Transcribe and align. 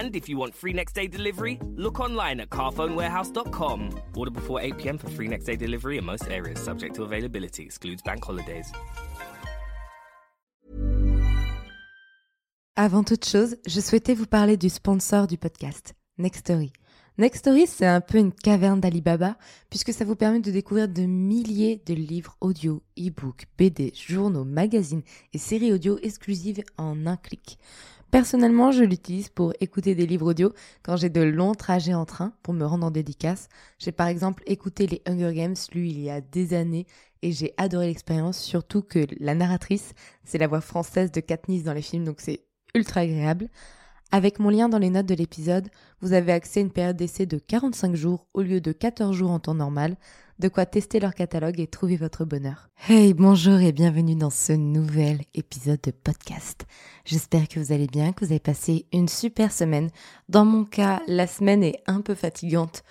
And 0.00 0.16
if 0.16 0.28
you 0.28 0.36
want 0.36 0.54
free 0.54 0.72
next 0.72 0.94
day 0.94 1.06
delivery, 1.06 1.58
look 1.76 2.00
online 2.00 2.40
at 2.40 2.50
carphonewarehouse.com. 2.50 3.90
Order 4.16 4.32
before 4.32 4.60
8 4.60 4.76
pm 4.76 4.98
for 4.98 5.08
free 5.10 5.28
next 5.28 5.44
day 5.44 5.56
delivery 5.56 5.98
in 5.98 6.04
most 6.04 6.28
areas, 6.28 6.60
subject 6.60 6.96
to 6.96 7.04
availability, 7.04 7.62
excludes 7.62 8.02
bank 8.02 8.24
holidays. 8.24 8.72
Avant 12.76 13.04
toute 13.04 13.24
chose, 13.24 13.56
je 13.68 13.80
souhaitais 13.80 14.14
vous 14.14 14.26
parler 14.26 14.56
du 14.56 14.68
sponsor 14.68 15.28
du 15.28 15.38
podcast, 15.38 15.94
Nextory. 16.18 16.72
Nextory, 17.18 17.68
c'est 17.68 17.86
un 17.86 18.00
peu 18.00 18.18
une 18.18 18.32
caverne 18.32 18.80
d'Alibaba, 18.80 19.36
puisque 19.70 19.92
ça 19.92 20.04
vous 20.04 20.16
permet 20.16 20.40
de 20.40 20.50
découvrir 20.50 20.88
de 20.88 21.02
milliers 21.02 21.80
de 21.86 21.94
livres 21.94 22.36
audio, 22.40 22.82
e-books, 22.98 23.46
BD, 23.56 23.92
journaux, 23.94 24.42
magazines 24.42 25.04
et 25.32 25.38
séries 25.38 25.72
audio 25.72 26.00
exclusives 26.02 26.64
en 26.76 27.06
un 27.06 27.16
clic. 27.16 27.60
Personnellement, 28.14 28.70
je 28.70 28.84
l'utilise 28.84 29.28
pour 29.28 29.54
écouter 29.58 29.96
des 29.96 30.06
livres 30.06 30.30
audio 30.30 30.52
quand 30.84 30.96
j'ai 30.96 31.08
de 31.08 31.20
longs 31.20 31.56
trajets 31.56 31.94
en 31.94 32.04
train 32.04 32.32
pour 32.44 32.54
me 32.54 32.64
rendre 32.64 32.86
en 32.86 32.92
dédicace. 32.92 33.48
J'ai 33.80 33.90
par 33.90 34.06
exemple 34.06 34.44
écouté 34.46 34.86
les 34.86 35.02
Hunger 35.04 35.34
Games, 35.34 35.56
lu 35.72 35.88
il 35.88 36.00
y 36.00 36.10
a 36.10 36.20
des 36.20 36.54
années, 36.54 36.86
et 37.22 37.32
j'ai 37.32 37.54
adoré 37.56 37.88
l'expérience, 37.88 38.38
surtout 38.38 38.82
que 38.82 39.04
la 39.18 39.34
narratrice, 39.34 39.94
c'est 40.22 40.38
la 40.38 40.46
voix 40.46 40.60
française 40.60 41.10
de 41.10 41.18
Katniss 41.18 41.64
dans 41.64 41.72
les 41.72 41.82
films, 41.82 42.04
donc 42.04 42.20
c'est 42.20 42.44
ultra 42.76 43.00
agréable. 43.00 43.48
Avec 44.12 44.38
mon 44.38 44.50
lien 44.50 44.68
dans 44.68 44.78
les 44.78 44.90
notes 44.90 45.06
de 45.06 45.16
l'épisode, 45.16 45.68
vous 46.00 46.12
avez 46.12 46.30
accès 46.30 46.60
à 46.60 46.62
une 46.62 46.70
période 46.70 46.96
d'essai 46.96 47.26
de 47.26 47.38
45 47.38 47.96
jours 47.96 48.28
au 48.32 48.42
lieu 48.42 48.60
de 48.60 48.70
14 48.70 49.12
jours 49.16 49.32
en 49.32 49.40
temps 49.40 49.54
normal, 49.54 49.96
de 50.38 50.48
quoi 50.48 50.66
tester 50.66 51.00
leur 51.00 51.14
catalogue 51.14 51.60
et 51.60 51.66
trouver 51.66 51.96
votre 51.96 52.24
bonheur. 52.24 52.68
Hey, 52.88 53.14
bonjour 53.14 53.60
et 53.60 53.72
bienvenue 53.72 54.16
dans 54.16 54.30
ce 54.30 54.52
nouvel 54.52 55.20
épisode 55.34 55.80
de 55.82 55.90
podcast. 55.90 56.66
J'espère 57.04 57.48
que 57.48 57.60
vous 57.60 57.72
allez 57.72 57.86
bien, 57.86 58.12
que 58.12 58.24
vous 58.24 58.32
avez 58.32 58.40
passé 58.40 58.86
une 58.92 59.08
super 59.08 59.52
semaine. 59.52 59.90
Dans 60.28 60.44
mon 60.44 60.64
cas, 60.64 61.00
la 61.06 61.26
semaine 61.26 61.62
est 61.62 61.82
un 61.86 62.00
peu 62.00 62.14
fatigante 62.14 62.82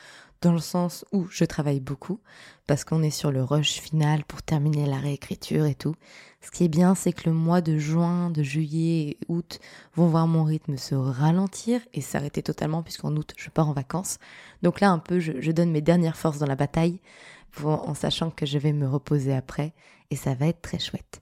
dans 0.44 0.52
le 0.52 0.60
sens 0.60 1.06
où 1.14 1.26
je 1.30 1.46
travaille 1.46 1.80
beaucoup, 1.80 2.20
parce 2.68 2.84
qu'on 2.84 3.02
est 3.02 3.10
sur 3.10 3.32
le 3.32 3.44
rush 3.44 3.80
final 3.80 4.26
pour 4.26 4.44
terminer 4.44 4.86
la 4.86 4.98
réécriture 4.98 5.66
et 5.66 5.74
tout. 5.74 5.96
Ce 6.42 6.52
qui 6.52 6.66
est 6.66 6.70
bien, 6.70 6.96
c'est 6.96 7.14
que 7.14 7.30
le 7.30 7.34
mois 7.34 7.62
de 7.62 7.78
juin, 7.78 8.30
de 8.30 8.44
juillet 8.44 9.12
et 9.12 9.18
août 9.30 9.60
vont 9.96 10.08
voir 10.08 10.28
mon 10.28 10.44
rythme 10.44 10.76
se 10.76 10.96
ralentir 10.96 11.80
et 11.94 12.02
s'arrêter 12.02 12.44
totalement, 12.44 12.84
puisqu'en 12.84 13.16
août, 13.16 13.34
je 13.38 13.50
pars 13.50 13.70
en 13.70 13.74
vacances. 13.74 14.20
Donc 14.64 14.82
là, 14.82 14.92
un 14.92 15.00
peu, 15.00 15.22
je, 15.22 15.52
donne 15.52 15.72
mes 15.72 15.82
dernières 15.82 16.18
forces 16.18 16.40
dans 16.40 16.46
la 16.46 16.58
bataille, 16.58 17.00
en 17.64 17.94
sachant 17.94 18.30
que 18.30 18.46
je 18.46 18.58
vais 18.58 18.74
me 18.74 18.88
reposer 18.88 19.34
après, 19.34 19.74
et 20.12 20.18
ça 20.18 20.34
va 20.34 20.48
être 20.48 20.62
très 20.62 20.80
chouette. 20.80 21.22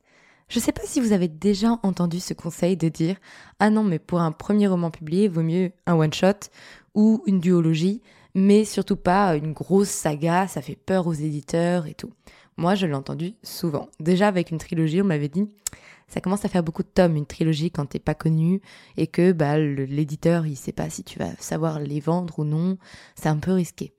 Je 0.49 0.59
sais 0.59 0.71
pas 0.71 0.81
si 0.85 0.99
vous 0.99 1.13
avez 1.13 1.27
déjà 1.27 1.79
entendu 1.83 2.19
ce 2.19 2.33
conseil 2.33 2.75
de 2.75 2.89
dire 2.89 3.17
Ah 3.59 3.69
non, 3.69 3.83
mais 3.83 3.99
pour 3.99 4.19
un 4.19 4.31
premier 4.31 4.67
roman 4.67 4.89
publié, 4.89 5.27
vaut 5.27 5.43
mieux 5.43 5.71
un 5.85 5.93
one-shot 5.93 6.49
ou 6.95 7.23
une 7.27 7.39
duologie 7.39 8.01
mais 8.35 8.65
surtout 8.65 8.95
pas 8.95 9.35
une 9.35 9.53
grosse 9.53 9.89
saga, 9.89 10.47
ça 10.47 10.61
fait 10.61 10.75
peur 10.75 11.07
aux 11.07 11.13
éditeurs 11.13 11.87
et 11.87 11.93
tout. 11.93 12.11
Moi, 12.57 12.75
je 12.75 12.85
l'ai 12.85 12.93
entendu 12.93 13.33
souvent. 13.43 13.89
Déjà 13.99 14.27
avec 14.27 14.51
une 14.51 14.57
trilogie, 14.57 15.01
on 15.01 15.05
m'avait 15.05 15.29
dit 15.29 15.47
ça 16.07 16.19
commence 16.19 16.43
à 16.43 16.49
faire 16.49 16.63
beaucoup 16.63 16.83
de 16.83 16.89
tomes 16.89 17.15
une 17.15 17.25
trilogie 17.25 17.71
quand 17.71 17.85
t'es 17.85 17.99
pas 17.99 18.15
connu 18.15 18.61
et 18.97 19.07
que 19.07 19.31
bah 19.31 19.57
l'éditeur 19.57 20.45
il 20.45 20.57
sait 20.57 20.73
pas 20.73 20.89
si 20.89 21.05
tu 21.05 21.17
vas 21.17 21.33
savoir 21.39 21.79
les 21.79 22.01
vendre 22.01 22.39
ou 22.39 22.43
non, 22.43 22.77
c'est 23.15 23.29
un 23.29 23.37
peu 23.37 23.53
risqué. 23.53 23.93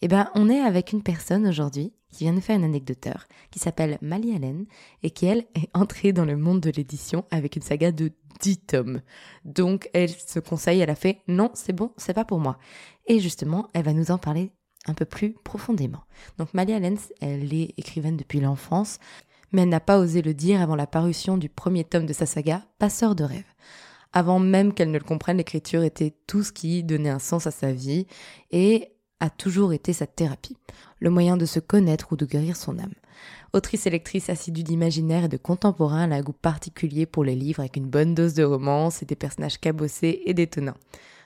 Eh 0.00 0.08
ben 0.08 0.30
on 0.34 0.48
est 0.48 0.60
avec 0.60 0.92
une 0.92 1.02
personne 1.02 1.46
aujourd'hui 1.46 1.92
qui 2.10 2.24
vient 2.24 2.32
nous 2.32 2.40
faire 2.40 2.56
une 2.56 2.64
anecdoteur, 2.64 3.26
qui 3.50 3.58
s'appelle 3.58 3.98
Mali 4.00 4.34
Allen, 4.34 4.64
et 5.02 5.10
qui, 5.10 5.26
elle, 5.26 5.44
est 5.54 5.68
entrée 5.74 6.12
dans 6.12 6.24
le 6.24 6.36
monde 6.36 6.60
de 6.60 6.70
l'édition 6.70 7.26
avec 7.30 7.56
une 7.56 7.62
saga 7.62 7.92
de 7.92 8.12
10 8.40 8.58
tomes. 8.58 9.00
Donc, 9.44 9.88
elle 9.92 10.10
se 10.10 10.38
conseille, 10.38 10.80
elle 10.80 10.90
a 10.90 10.94
fait 10.94 11.20
«Non, 11.28 11.50
c'est 11.54 11.72
bon, 11.72 11.92
c'est 11.96 12.14
pas 12.14 12.24
pour 12.24 12.40
moi». 12.40 12.58
Et 13.06 13.20
justement, 13.20 13.68
elle 13.74 13.84
va 13.84 13.92
nous 13.92 14.10
en 14.10 14.18
parler 14.18 14.52
un 14.86 14.94
peu 14.94 15.04
plus 15.04 15.34
profondément. 15.44 16.02
Donc, 16.38 16.54
Mali 16.54 16.72
Allen, 16.72 16.98
elle 17.20 17.52
est 17.52 17.74
écrivaine 17.76 18.16
depuis 18.16 18.40
l'enfance, 18.40 18.98
mais 19.52 19.62
elle 19.62 19.68
n'a 19.68 19.80
pas 19.80 19.98
osé 19.98 20.22
le 20.22 20.34
dire 20.34 20.60
avant 20.60 20.76
la 20.76 20.86
parution 20.86 21.36
du 21.36 21.48
premier 21.48 21.84
tome 21.84 22.06
de 22.06 22.12
sa 22.12 22.26
saga, 22.26 22.64
Passeur 22.78 23.14
de 23.14 23.24
rêves. 23.24 23.54
Avant 24.12 24.38
même 24.38 24.72
qu'elle 24.72 24.90
ne 24.90 24.98
le 24.98 25.04
comprenne, 25.04 25.36
l'écriture 25.36 25.82
était 25.82 26.14
tout 26.26 26.42
ce 26.42 26.52
qui 26.52 26.82
donnait 26.82 27.10
un 27.10 27.18
sens 27.18 27.46
à 27.46 27.50
sa 27.50 27.72
vie, 27.72 28.06
et 28.50 28.94
a 29.20 29.30
toujours 29.30 29.72
été 29.72 29.92
sa 29.92 30.06
thérapie, 30.06 30.56
le 31.00 31.10
moyen 31.10 31.36
de 31.36 31.44
se 31.44 31.60
connaître 31.60 32.12
ou 32.12 32.16
de 32.16 32.24
guérir 32.24 32.56
son 32.56 32.78
âme. 32.78 32.94
Autrice 33.52 33.86
et 33.86 33.90
lectrice 33.90 34.30
assidue 34.30 34.62
d'imaginaire 34.62 35.24
et 35.24 35.28
de 35.28 35.36
contemporain, 35.36 36.04
elle 36.04 36.12
a 36.12 36.16
un 36.16 36.22
goût 36.22 36.32
particulier 36.32 37.06
pour 37.06 37.24
les 37.24 37.34
livres 37.34 37.60
avec 37.60 37.76
une 37.76 37.88
bonne 37.88 38.14
dose 38.14 38.34
de 38.34 38.44
romance 38.44 39.02
et 39.02 39.06
des 39.06 39.16
personnages 39.16 39.58
cabossés 39.58 40.22
et 40.26 40.34
détonnants. 40.34 40.76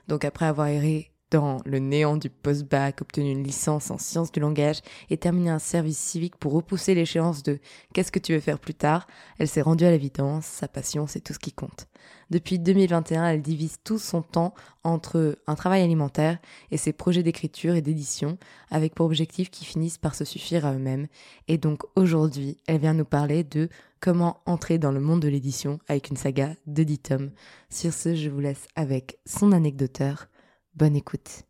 Donc 0.09 0.25
après 0.25 0.47
avoir 0.47 0.69
erré 0.69 1.12
dans 1.33 1.63
le 1.65 1.79
néant 1.79 2.19
du 2.19 2.29
post-bac, 2.29 3.01
obtenu 3.01 3.31
une 3.31 3.43
licence 3.43 3.91
en 3.91 3.97
sciences 3.97 4.31
du 4.31 4.41
langage 4.41 4.83
et 5.09 5.17
terminé 5.17 5.49
un 5.49 5.59
service 5.59 5.99
civique 5.99 6.37
pour 6.37 6.53
repousser 6.53 6.95
l'échéance 6.95 7.43
de 7.43 7.59
qu'est-ce 7.95 8.13
que 8.13 8.19
tu 8.19 8.35
veux 8.35 8.41
faire 8.41 8.59
plus 8.59 8.75
tard, 8.75 9.07
elle 9.39 9.49
s'est 9.49 9.63
rendue 9.63 9.87
à 9.87 9.91
l'évidence, 9.91 10.45
sa 10.45 10.69
passion 10.69 11.07
c'est 11.07 11.21
tout 11.21 11.33
ce 11.33 11.39
qui 11.39 11.53
compte. 11.53 11.89
Depuis 12.31 12.59
2021, 12.59 13.27
elle 13.27 13.43
divise 13.43 13.79
tout 13.83 13.99
son 13.99 14.21
temps 14.21 14.55
entre 14.85 15.39
un 15.47 15.55
travail 15.55 15.83
alimentaire 15.83 16.39
et 16.71 16.77
ses 16.77 16.93
projets 16.93 17.23
d'écriture 17.23 17.75
et 17.75 17.83
d'édition, 17.83 18.37
avec 18.71 18.95
pour 18.95 19.07
objectif 19.07 19.51
qu'ils 19.51 19.67
finissent 19.67 19.99
par 19.99 20.15
se 20.15 20.25
suffire 20.25 20.67
à 20.67 20.75
eux-mêmes. 20.75 21.07
Et 21.49 21.57
donc 21.57 21.83
aujourd'hui, 21.97 22.59
elle 22.67 22.79
vient 22.79 22.95
nous 22.95 23.05
parler 23.05 23.45
de 23.45 23.69
comment 24.01 24.41
entrer 24.45 24.79
dans 24.79 24.93
le 24.93 25.01
monde 25.01 25.21
de 25.21 25.29
l'édition 25.29 25.79
avec 25.89 26.11
une 26.11 26.17
saga 26.17 26.55
de 26.67 26.83
10 26.83 26.99
tomes. 26.99 27.31
Sur 27.71 27.93
ce, 27.93 28.15
je 28.15 28.29
vous 28.29 28.41
laisse 28.41 28.67
avec 28.77 29.19
son 29.25 29.53
anecdoteur. 29.53 30.29
Bonne 30.75 30.97
écoute. 30.97 31.45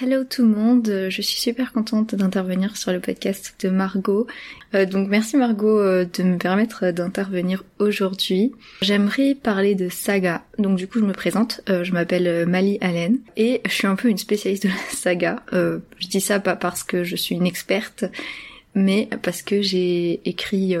Hello 0.00 0.22
tout 0.22 0.42
le 0.42 0.48
monde, 0.48 1.08
je 1.08 1.22
suis 1.22 1.40
super 1.40 1.72
contente 1.72 2.14
d'intervenir 2.14 2.76
sur 2.76 2.92
le 2.92 3.00
podcast 3.00 3.56
de 3.60 3.68
Margot. 3.68 4.28
Euh, 4.74 4.86
donc 4.86 5.08
merci 5.08 5.36
Margot 5.36 5.80
euh, 5.80 6.04
de 6.04 6.22
me 6.22 6.38
permettre 6.38 6.92
d'intervenir 6.92 7.64
aujourd'hui. 7.80 8.52
J'aimerais 8.80 9.34
parler 9.34 9.74
de 9.74 9.88
saga. 9.88 10.44
Donc 10.56 10.78
du 10.78 10.86
coup 10.86 11.00
je 11.00 11.04
me 11.04 11.12
présente, 11.12 11.62
euh, 11.68 11.82
je 11.82 11.92
m'appelle 11.92 12.46
Mali 12.46 12.78
Allen 12.80 13.18
et 13.36 13.60
je 13.66 13.72
suis 13.72 13.88
un 13.88 13.96
peu 13.96 14.08
une 14.08 14.18
spécialiste 14.18 14.62
de 14.62 14.68
la 14.68 14.76
saga. 14.90 15.42
je 15.52 16.06
dis 16.08 16.20
ça 16.20 16.38
pas 16.38 16.54
parce 16.54 16.84
que 16.84 17.02
je 17.02 17.16
suis 17.16 17.34
une 17.34 17.46
experte, 17.46 18.04
mais 18.76 19.08
parce 19.22 19.42
que 19.42 19.62
j'ai 19.62 20.20
écrit 20.24 20.76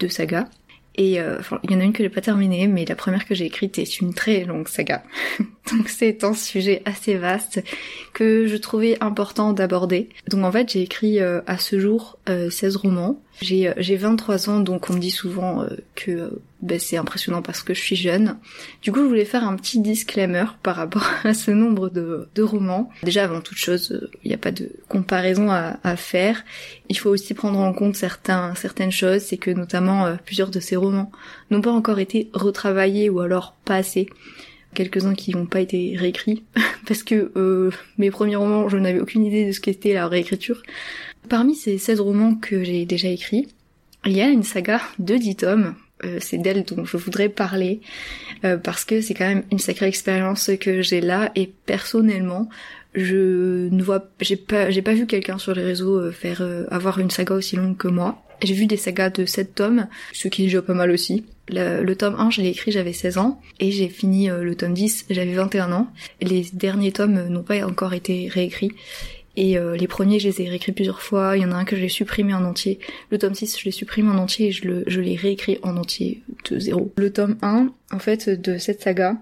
deux 0.00 0.08
sagas. 0.08 0.48
Et 0.96 1.20
euh, 1.20 1.38
il 1.62 1.70
y 1.70 1.76
en 1.76 1.80
a 1.80 1.84
une 1.84 1.92
que 1.92 2.02
j'ai 2.02 2.08
pas 2.08 2.20
terminée, 2.20 2.66
mais 2.66 2.84
la 2.84 2.96
première 2.96 3.26
que 3.26 3.34
j'ai 3.34 3.46
écrite 3.46 3.78
est 3.78 4.00
une 4.00 4.14
très 4.14 4.44
longue 4.44 4.68
saga. 4.68 5.02
Donc 5.70 5.88
c'est 5.88 6.24
un 6.24 6.32
sujet 6.32 6.82
assez 6.84 7.16
vaste 7.16 7.62
que 8.14 8.46
je 8.46 8.56
trouvais 8.56 8.96
important 9.00 9.52
d'aborder. 9.52 10.08
Donc 10.28 10.44
en 10.44 10.52
fait 10.52 10.70
j'ai 10.70 10.82
écrit 10.82 11.20
euh, 11.20 11.40
à 11.46 11.58
ce 11.58 11.78
jour 11.78 12.18
16 12.26 12.76
euh, 12.76 12.78
romans. 12.78 13.22
J'ai 13.42 13.72
j'ai 13.76 13.96
23 13.96 14.48
ans, 14.48 14.60
donc 14.60 14.88
on 14.88 14.94
me 14.94 14.98
dit 14.98 15.10
souvent 15.10 15.66
que 15.94 16.40
ben, 16.62 16.78
c'est 16.78 16.96
impressionnant 16.96 17.42
parce 17.42 17.62
que 17.62 17.74
je 17.74 17.80
suis 17.80 17.96
jeune. 17.96 18.38
Du 18.82 18.92
coup, 18.92 19.00
je 19.00 19.06
voulais 19.06 19.24
faire 19.24 19.46
un 19.46 19.56
petit 19.56 19.80
disclaimer 19.80 20.44
par 20.62 20.76
rapport 20.76 21.08
à 21.24 21.34
ce 21.34 21.50
nombre 21.50 21.90
de, 21.90 22.42
romans. 22.42 22.90
Déjà, 23.02 23.24
avant 23.24 23.40
toute 23.40 23.58
chose, 23.58 24.08
il 24.24 24.28
n'y 24.28 24.34
a 24.34 24.38
pas 24.38 24.52
de 24.52 24.70
comparaison 24.88 25.50
à, 25.50 25.96
faire. 25.96 26.44
Il 26.88 26.98
faut 26.98 27.10
aussi 27.10 27.34
prendre 27.34 27.58
en 27.58 27.72
compte 27.72 27.96
certaines 27.96 28.92
choses, 28.92 29.22
c'est 29.22 29.36
que 29.36 29.50
notamment 29.50 30.16
plusieurs 30.24 30.50
de 30.50 30.60
ces 30.60 30.76
romans 30.76 31.10
n'ont 31.50 31.60
pas 31.60 31.72
encore 31.72 31.98
été 31.98 32.30
retravaillés 32.34 33.08
ou 33.08 33.20
alors 33.20 33.54
pas 33.64 33.82
quelques-uns 34.76 35.14
qui 35.14 35.32
n'ont 35.32 35.46
pas 35.46 35.60
été 35.60 35.96
réécrits, 35.96 36.44
parce 36.86 37.02
que 37.02 37.32
euh, 37.36 37.70
mes 37.98 38.10
premiers 38.12 38.36
romans, 38.36 38.68
je 38.68 38.76
n'avais 38.76 39.00
aucune 39.00 39.24
idée 39.24 39.46
de 39.46 39.52
ce 39.52 39.60
qu'était 39.60 39.94
la 39.94 40.06
réécriture. 40.06 40.62
Parmi 41.28 41.56
ces 41.56 41.78
16 41.78 42.00
romans 42.00 42.34
que 42.36 42.62
j'ai 42.62 42.84
déjà 42.84 43.08
écrits, 43.08 43.48
il 44.04 44.12
y 44.12 44.20
a 44.20 44.28
une 44.28 44.44
saga 44.44 44.80
de 45.00 45.16
10 45.16 45.36
tomes, 45.36 45.74
euh, 46.04 46.18
c'est 46.20 46.38
d'elle 46.38 46.64
dont 46.64 46.84
je 46.84 46.96
voudrais 46.96 47.28
parler, 47.28 47.80
euh, 48.44 48.56
parce 48.56 48.84
que 48.84 49.00
c'est 49.00 49.14
quand 49.14 49.26
même 49.26 49.44
une 49.50 49.58
sacrée 49.58 49.86
expérience 49.86 50.50
que 50.60 50.82
j'ai 50.82 51.00
là, 51.00 51.30
et 51.34 51.52
personnellement, 51.66 52.48
je 52.94 53.68
ne 53.68 53.82
vois, 53.82 54.08
j'ai 54.20 54.36
pas, 54.36 54.70
j'ai 54.70 54.82
pas 54.82 54.94
vu 54.94 55.06
quelqu'un 55.06 55.38
sur 55.38 55.54
les 55.54 55.62
réseaux 55.62 56.10
faire 56.12 56.42
avoir 56.70 56.98
une 56.98 57.10
saga 57.10 57.34
aussi 57.34 57.56
longue 57.56 57.76
que 57.76 57.88
moi. 57.88 58.22
J'ai 58.42 58.54
vu 58.54 58.66
des 58.66 58.76
sagas 58.76 59.10
de 59.10 59.24
7 59.24 59.54
tomes, 59.54 59.86
ce 60.12 60.28
qui 60.28 60.42
est 60.42 60.46
déjà 60.46 60.62
pas 60.62 60.74
mal 60.74 60.90
aussi. 60.90 61.24
Le, 61.48 61.94
tome 61.94 62.16
1, 62.18 62.30
je 62.30 62.42
l'ai 62.42 62.48
écrit, 62.48 62.72
j'avais 62.72 62.92
16 62.92 63.18
ans, 63.18 63.40
et 63.60 63.70
j'ai 63.70 63.88
fini 63.88 64.30
euh, 64.30 64.42
le 64.42 64.56
tome 64.56 64.74
10, 64.74 65.06
j'avais 65.10 65.32
21 65.32 65.72
ans. 65.72 65.88
Les 66.20 66.46
derniers 66.52 66.92
tomes 66.92 67.28
n'ont 67.28 67.44
pas 67.44 67.64
encore 67.64 67.94
été 67.94 68.28
réécrits, 68.28 68.72
et 69.36 69.58
euh, 69.58 69.76
les 69.76 69.86
premiers, 69.86 70.18
je 70.18 70.28
les 70.28 70.42
ai 70.42 70.48
réécrits 70.48 70.72
plusieurs 70.72 71.02
fois. 71.02 71.36
Il 71.36 71.42
y 71.42 71.46
en 71.46 71.52
a 71.52 71.56
un 71.56 71.64
que 71.64 71.76
j'ai 71.76 71.88
supprimé 71.88 72.34
en 72.34 72.44
entier. 72.44 72.78
Le 73.10 73.18
tome 73.18 73.34
6, 73.34 73.58
je 73.58 73.64
l'ai 73.66 73.70
supprimé 73.70 74.08
en 74.10 74.18
entier 74.18 74.48
et 74.48 74.52
je, 74.52 74.66
le, 74.66 74.84
je 74.86 75.00
l'ai 75.00 75.16
réécrit 75.16 75.58
en 75.62 75.76
entier 75.76 76.22
de 76.50 76.58
zéro. 76.58 76.92
Le 76.96 77.12
tome 77.12 77.36
1, 77.42 77.68
en 77.92 77.98
fait, 77.98 78.28
de 78.28 78.58
cette 78.58 78.82
saga, 78.82 79.16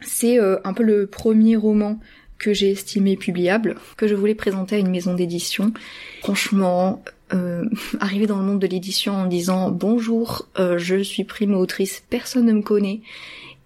c'est 0.00 0.38
euh, 0.40 0.56
un 0.64 0.72
peu 0.72 0.82
le 0.82 1.06
premier 1.06 1.56
roman 1.56 2.00
que 2.38 2.52
j'ai 2.52 2.70
estimé 2.70 3.16
publiable, 3.16 3.76
que 3.96 4.08
je 4.08 4.14
voulais 4.14 4.34
présenter 4.34 4.76
à 4.76 4.78
une 4.78 4.90
maison 4.90 5.14
d'édition. 5.14 5.72
Franchement, 6.20 7.02
euh, 7.32 7.64
arriver 8.00 8.26
dans 8.26 8.38
le 8.38 8.44
monde 8.44 8.58
de 8.58 8.66
l'édition 8.66 9.14
en 9.14 9.26
disant 9.26 9.70
bonjour, 9.70 10.48
euh, 10.58 10.76
je 10.78 11.02
suis 11.02 11.24
primo-autrice, 11.24 12.02
personne 12.10 12.46
ne 12.46 12.52
me 12.52 12.62
connaît. 12.62 13.00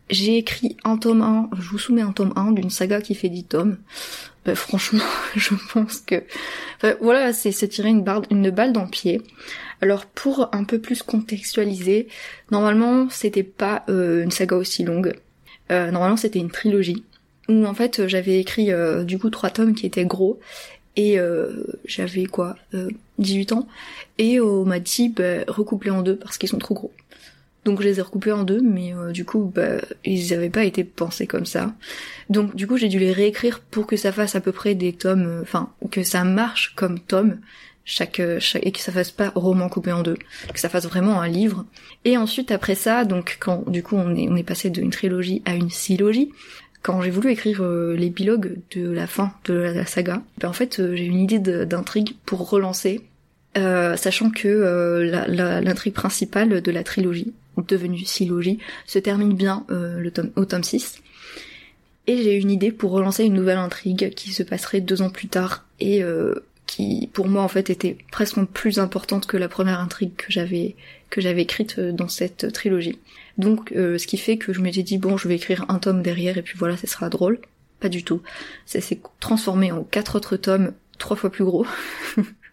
J'ai 0.09 0.37
écrit 0.37 0.77
un 0.85 0.99
tome 0.99 1.23
1, 1.23 1.51
je 1.59 1.69
vous 1.69 1.79
soumets 1.79 2.03
un 2.03 2.13
tome 2.13 2.33
1 2.37 2.53
d'une 2.53 2.71
saga 2.71 3.01
qui 3.01 3.15
fait 3.15 3.29
10 3.29 3.45
tomes. 3.45 3.79
Ben, 4.47 4.55
franchement, 4.55 5.05
je 5.37 5.55
pense 5.73 5.99
que... 5.99 6.23
voilà, 7.01 7.33
c'est 7.33 7.53
se 7.53 7.67
tirer 7.67 7.91
une, 7.91 8.05
une 8.31 8.51
balle 8.51 8.73
dans 8.73 8.85
le 8.85 8.91
pied. 8.91 9.21
Alors 9.83 10.07
pour 10.07 10.49
un 10.53 10.65
peu 10.65 10.79
plus 10.79 11.03
contextualiser, 11.03 12.09
normalement 12.51 13.09
c'était 13.11 13.43
pas 13.43 13.85
euh, 13.89 14.23
une 14.23 14.31
saga 14.31 14.57
aussi 14.57 14.85
longue. 14.85 15.15
Euh, 15.71 15.91
normalement 15.91 16.17
c'était 16.17 16.39
une 16.39 16.51
trilogie 16.51 17.05
où 17.49 17.67
en 17.67 17.75
fait 17.75 18.07
j'avais 18.07 18.41
écrit 18.41 18.73
euh, 18.73 19.05
du 19.05 19.19
coup 19.19 19.31
trois 19.31 19.51
tomes 19.51 19.75
qui 19.75 19.87
étaient 19.87 20.05
gros 20.05 20.41
et 20.99 21.19
j'avais 21.85 22.25
quoi 22.25 22.57
18 23.19 23.53
euh, 23.53 23.55
ans 23.55 23.69
et 24.17 24.41
on 24.41 24.65
m'a 24.65 24.79
dit 24.79 25.11
bah, 25.11 25.45
recoupler 25.47 25.91
en 25.91 26.01
deux 26.01 26.17
parce 26.17 26.39
qu'ils 26.39 26.49
sont 26.49 26.59
trop 26.59 26.75
gros. 26.75 26.93
Donc 27.67 27.83
je 27.83 27.87
les 27.89 27.99
ai 27.99 28.03
recoupés 28.03 28.33
en 28.33 28.45
deux, 28.45 28.63
mais 28.63 28.95
du 29.13 29.27
coup, 29.27 29.53
bah, 29.55 29.83
ils 30.05 30.31
n'avaient 30.31 30.49
pas 30.49 30.65
été 30.65 30.85
pensés 30.85 31.27
comme 31.27 31.45
ça. 31.45 31.75
Donc 32.31 32.57
du 32.57 32.67
coup, 32.67 32.79
j'ai 32.79 32.89
dû 32.89 32.99
les 32.99 33.13
réécrire 33.13 33.61
pour 33.61 33.87
que 33.87 33.97
ça 33.97 34.13
fasse 34.13 34.37
à 34.37 34.41
peu 34.41 34.53
près 34.53 34.75
des 34.75 34.95
tomes, 34.95 35.41
enfin 35.43 35.71
que 35.91 36.03
ça 36.03 36.25
marche 36.25 36.75
comme 36.77 37.01
tome, 37.01 37.39
chaque, 37.85 38.23
chaque, 38.39 38.65
et 38.65 38.73
que 38.73 38.81
ça 38.81 38.93
fasse 38.93 39.11
pas 39.11 39.33
roman 39.35 39.69
coupé 39.69 39.93
en 39.93 40.03
deux, 40.03 40.17
que 40.55 40.61
ça 40.61 40.69
fasse 40.69 40.87
vraiment 40.87 41.21
un 41.21 41.29
livre. 41.29 41.67
Et 42.05 42.17
ensuite 42.17 42.53
après 42.53 42.77
ça, 42.77 43.05
donc 43.05 43.37
quand 43.41 43.69
du 43.69 43.83
coup 43.83 43.97
on 43.97 44.37
est 44.37 44.43
passé 44.43 44.71
d'une 44.71 44.91
trilogie 44.91 45.43
à 45.45 45.55
une 45.55 45.71
silogie, 45.71 46.31
quand 46.87 47.03
j'ai 47.03 47.11
voulu 47.11 47.33
écrire 47.33 47.65
euh, 47.65 47.97
l'épilogue 47.97 48.59
de 48.77 48.89
la 48.89 49.09
fin 49.09 49.33
de 49.47 49.55
la, 49.55 49.85
saga, 49.87 50.23
ben 50.39 50.49
en 50.49 50.53
fait 50.53 50.79
euh, 50.79 50.95
j'ai 50.95 51.05
une 51.05 51.19
idée 51.19 51.41
d'intrigue 51.41 52.15
pour 52.25 52.49
relancer, 52.49 53.01
euh, 53.57 53.97
sachant 53.97 54.31
que 54.31 55.11
l'intrigue 55.61 55.95
principale 55.95 56.61
de 56.61 56.71
la 56.71 56.85
trilogie, 56.85 57.33
devenue 57.69 58.05
silogie, 58.05 58.59
se 58.87 58.99
termine 58.99 59.35
bien 59.35 59.65
le 59.69 60.11
tome, 60.11 60.31
au 60.37 60.45
tome 60.45 60.65
6. 60.65 61.03
Et 62.09 62.23
j'ai 62.23 62.37
une 62.37 62.51
idée 62.51 62.71
pour 62.71 62.93
relancer 62.93 63.25
une 63.25 63.35
nouvelle 63.35 63.59
intrigue 63.59 64.15
qui 64.15 64.33
se 64.33 64.43
passerait 64.43 64.81
deux 64.81 65.03
ans 65.03 65.11
plus 65.11 65.29
tard 65.29 65.65
et 65.81 66.03
qui 66.67 67.09
pour 67.13 67.29
moi 67.29 67.43
en 67.43 67.49
fait 67.49 67.71
était 67.71 67.97
presque 68.11 68.41
plus 68.45 68.79
importante 68.79 69.27
que 69.27 69.37
la 69.37 69.49
première 69.49 69.81
intrigue 69.81 70.15
que 70.17 70.31
j'avais 70.31 70.77
que 71.11 71.21
j'avais 71.21 71.43
écrite 71.43 71.81
dans 71.81 72.09
cette 72.09 72.53
trilogie. 72.53 72.99
Donc 73.39 73.73
euh, 73.73 73.99
ce 73.99 74.07
qui 74.07 74.17
fait 74.17 74.37
que 74.39 74.53
je 74.53 74.61
m'étais 74.61 74.83
dit 74.83 74.99
bon 74.99 75.17
je 75.17 75.29
vais 75.29 75.37
écrire 75.37 75.65
un 75.69 75.79
tome 75.79 76.03
derrière 76.03 76.39
et 76.39 76.43
puis 76.43 76.57
voilà 76.59 76.77
ça 76.77 76.87
sera 76.87 77.09
drôle. 77.09 77.41
Pas 77.81 77.89
du 77.89 78.03
tout. 78.03 78.23
Ça 78.65 78.81
s'est 78.81 78.99
transformé 79.21 79.71
en 79.71 79.85
quatre 79.85 80.17
autres 80.17 80.37
tomes 80.37 80.73
trois 80.99 81.17
fois 81.17 81.31
plus 81.31 81.45
gros. 81.45 81.67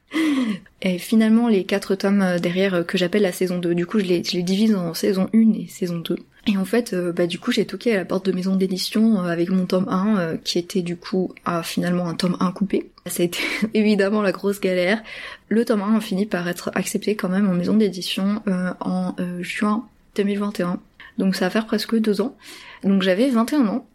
et 0.82 0.98
finalement 0.98 1.48
les 1.48 1.64
quatre 1.64 1.96
tomes 1.96 2.22
euh, 2.22 2.40
derrière 2.40 2.74
euh, 2.76 2.84
que 2.84 2.98
j'appelle 2.98 3.22
la 3.24 3.32
saison 3.32 3.58
2, 3.58 3.76
du 3.76 3.86
coup 3.86 4.00
je 4.00 4.06
les, 4.06 4.22
divise 4.22 4.76
en 4.76 4.94
saison 4.94 5.30
1 5.34 5.54
et 5.54 5.68
saison 5.68 5.98
2. 5.98 6.18
Et 6.46 6.58
en 6.58 6.66
fait, 6.66 6.94
bah 6.94 7.26
du 7.26 7.40
coup 7.40 7.54
j'ai 7.54 7.66
toqué 7.66 7.94
à 7.94 7.98
la 7.98 8.04
porte 8.04 8.26
de 8.26 8.34
maison 8.34 8.58
d'édition 8.58 9.22
avec 9.22 9.50
mon 9.50 9.66
tome 9.66 9.88
1 9.88 10.40
qui 10.44 10.60
était 10.60 10.82
du 10.82 10.98
coup 10.98 11.34
finalement 11.64 12.06
un 12.06 12.16
tome 12.16 12.36
1 12.42 12.52
coupé. 12.52 12.90
Ça 13.06 13.24
a 13.24 13.26
été 13.28 13.40
évidemment 13.74 14.22
la 14.22 14.34
grosse 14.34 14.60
galère. 14.60 15.02
Le 15.48 15.64
tome 15.64 15.82
1 15.82 15.96
a 15.96 16.02
fini 16.02 16.26
par 16.26 16.46
être 16.50 16.70
accepté 16.76 17.16
quand 17.16 17.30
même 17.30 17.50
en 17.50 17.54
maison 17.54 17.76
d'édition 17.76 18.42
en 18.82 19.16
juin 19.40 19.88
2021. 20.16 20.82
Donc 21.18 21.36
ça 21.36 21.46
va 21.46 21.50
faire 21.50 21.66
presque 21.66 21.96
deux 21.98 22.20
ans. 22.20 22.36
Donc 22.84 23.04
j'avais 23.04 23.30
21 23.30 23.68
ans 23.68 23.88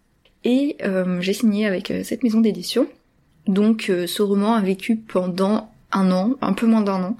et 0.44 0.76
euh, 0.82 1.20
j'ai 1.20 1.32
signé 1.32 1.66
avec 1.66 1.90
euh, 1.90 2.02
cette 2.04 2.22
maison 2.22 2.40
d'édition. 2.40 2.86
Donc 3.46 3.90
euh, 3.90 4.06
ce 4.06 4.22
roman 4.22 4.54
a 4.54 4.60
vécu 4.60 4.96
pendant 4.96 5.72
un 5.92 6.10
an, 6.10 6.34
un 6.40 6.52
peu 6.52 6.66
moins 6.66 6.82
d'un 6.82 7.02
an, 7.02 7.16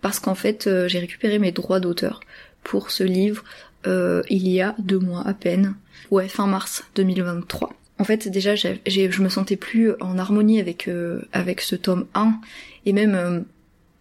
parce 0.00 0.20
qu'en 0.20 0.34
fait 0.34 0.68
j'ai 0.86 0.98
récupéré 0.98 1.38
mes 1.38 1.52
droits 1.52 1.80
d'auteur 1.80 2.20
pour 2.64 2.90
ce 2.90 3.04
livre 3.04 3.44
il 3.86 4.48
y 4.48 4.60
a 4.60 4.74
deux 4.78 4.98
mois 4.98 5.26
à 5.26 5.32
peine, 5.34 5.74
ouais 6.10 6.28
fin 6.28 6.46
mars 6.46 6.84
2023. 6.96 7.72
En 7.98 8.04
fait 8.04 8.28
déjà 8.28 8.54
je 8.54 9.22
me 9.22 9.28
sentais 9.28 9.56
plus 9.56 9.92
en 10.00 10.18
harmonie 10.18 10.60
avec 10.60 10.90
avec 11.32 11.60
ce 11.60 11.76
tome 11.76 12.06
1 12.14 12.40
et 12.86 12.92
même 12.92 13.44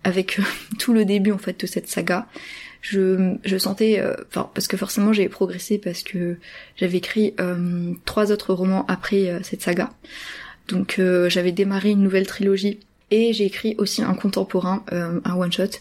avec 0.04 0.40
tout 0.80 0.94
le 0.94 1.06
début 1.06 1.32
en 1.32 1.38
fait 1.38 1.60
de 1.60 1.68
cette 1.68 1.88
saga 1.88 2.28
je, 2.82 3.36
je 3.44 3.58
sentais, 3.58 4.00
euh, 4.00 4.14
enfin 4.30 4.50
parce 4.54 4.68
que 4.68 4.78
forcément 4.78 5.14
j'ai 5.14 5.30
progressé 5.30 5.78
parce 5.78 6.04
que 6.04 6.38
j'avais 6.76 6.98
écrit 6.98 7.34
euh, 7.40 7.94
trois 8.06 8.32
autres 8.32 8.54
romans 8.54 8.86
après 8.88 9.30
euh, 9.30 9.40
cette 9.44 9.62
saga. 9.62 9.92
Donc 10.68 11.00
j'avais 11.30 11.54
démarré 11.54 11.92
une 11.92 12.04
nouvelle 12.04 12.28
trilogie 12.28 12.82
et 13.12 13.34
j'ai 13.34 13.46
écrit 13.46 13.76
aussi 13.78 14.02
un 14.02 14.14
contemporain, 14.14 14.84
un 14.92 15.36
one 15.36 15.52
shot 15.52 15.80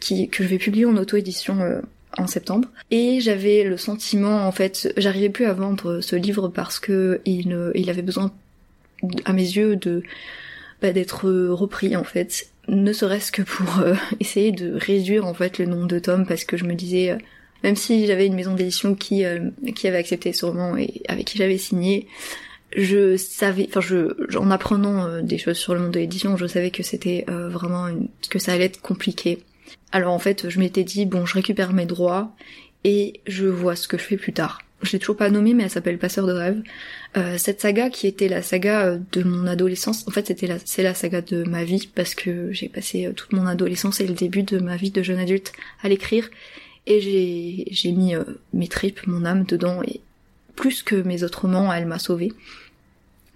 qui 0.00 0.28
que 0.28 0.42
je 0.42 0.48
vais 0.48 0.58
publier 0.58 0.84
en 0.84 0.96
auto-édition 0.96 1.82
en 2.16 2.26
septembre. 2.26 2.68
Et 2.90 3.20
j'avais 3.20 3.64
le 3.64 3.76
sentiment, 3.76 4.46
en 4.46 4.52
fait, 4.52 4.92
j'arrivais 4.96 5.28
plus 5.28 5.46
à 5.46 5.52
vendre 5.52 6.00
ce 6.00 6.16
livre 6.16 6.48
parce 6.48 6.78
que 6.78 7.20
il, 7.24 7.56
il 7.74 7.90
avait 7.90 8.02
besoin, 8.02 8.32
à 9.24 9.32
mes 9.32 9.42
yeux, 9.42 9.76
de 9.76 10.02
bah, 10.82 10.92
d'être 10.92 11.28
repris 11.28 11.96
en 11.96 12.04
fait 12.04 12.48
ne 12.68 12.92
serait-ce 12.92 13.32
que 13.32 13.42
pour 13.42 13.78
euh, 13.78 13.94
essayer 14.20 14.52
de 14.52 14.74
réduire 14.74 15.26
en 15.26 15.34
fait 15.34 15.58
le 15.58 15.66
nombre 15.66 15.86
de 15.86 15.98
tomes 15.98 16.26
parce 16.26 16.44
que 16.44 16.56
je 16.56 16.64
me 16.64 16.74
disais 16.74 17.10
euh, 17.10 17.18
même 17.62 17.76
si 17.76 18.06
j'avais 18.06 18.26
une 18.26 18.34
maison 18.34 18.54
d'édition 18.54 18.94
qui 18.94 19.24
euh, 19.24 19.50
qui 19.74 19.88
avait 19.88 19.98
accepté 19.98 20.32
ce 20.32 20.44
roman 20.44 20.76
et 20.76 21.02
avec 21.08 21.26
qui 21.26 21.38
j'avais 21.38 21.58
signé 21.58 22.06
je 22.76 23.16
savais 23.16 23.66
enfin 23.68 23.80
je 23.80 24.36
en 24.36 24.50
apprenant 24.50 25.22
des 25.22 25.38
choses 25.38 25.56
sur 25.56 25.74
le 25.74 25.80
monde 25.80 25.92
de 25.92 25.98
l'édition 25.98 26.36
je 26.36 26.46
savais 26.46 26.70
que 26.70 26.82
c'était 26.82 27.24
vraiment 27.28 27.88
que 28.30 28.38
ça 28.38 28.52
allait 28.52 28.66
être 28.66 28.82
compliqué 28.82 29.38
alors 29.92 30.12
en 30.12 30.18
fait 30.18 30.50
je 30.50 30.58
m'étais 30.60 30.84
dit 30.84 31.06
bon 31.06 31.24
je 31.24 31.34
récupère 31.34 31.72
mes 31.72 31.86
droits 31.86 32.34
et 32.84 33.20
je 33.26 33.46
vois 33.46 33.76
ce 33.76 33.88
que 33.88 33.96
je 33.96 34.02
fais 34.02 34.16
plus 34.16 34.34
tard 34.34 34.58
je 34.82 34.92
l'ai 34.92 34.98
toujours 34.98 35.16
pas 35.16 35.30
nommée, 35.30 35.54
mais 35.54 35.64
elle 35.64 35.70
s'appelle 35.70 35.98
Passeur 35.98 36.26
de 36.26 36.32
rêve. 36.32 36.62
Euh, 37.16 37.38
cette 37.38 37.60
saga 37.60 37.88
qui 37.88 38.06
était 38.06 38.28
la 38.28 38.42
saga 38.42 38.86
euh, 38.86 38.98
de 39.12 39.22
mon 39.22 39.46
adolescence, 39.46 40.06
en 40.06 40.10
fait 40.10 40.26
c'était 40.26 40.46
la, 40.46 40.56
c'est 40.64 40.82
la 40.82 40.94
saga 40.94 41.22
de 41.22 41.44
ma 41.44 41.64
vie 41.64 41.88
parce 41.94 42.14
que 42.14 42.52
j'ai 42.52 42.68
passé 42.68 43.06
euh, 43.06 43.12
toute 43.12 43.32
mon 43.32 43.46
adolescence 43.46 44.00
et 44.00 44.06
le 44.06 44.14
début 44.14 44.42
de 44.42 44.58
ma 44.58 44.76
vie 44.76 44.90
de 44.90 45.02
jeune 45.02 45.18
adulte 45.18 45.52
à 45.82 45.88
l'écrire 45.88 46.28
et 46.86 47.00
j'ai, 47.00 47.64
j'ai 47.70 47.90
mis 47.90 48.14
mes 48.52 48.68
tripes, 48.68 49.06
mon 49.08 49.24
âme 49.24 49.44
dedans 49.44 49.82
et 49.82 50.00
plus 50.54 50.84
que 50.84 50.94
mes 50.94 51.24
autres 51.24 51.42
romans, 51.42 51.72
elle 51.72 51.86
m'a 51.86 51.98
sauvée. 51.98 52.32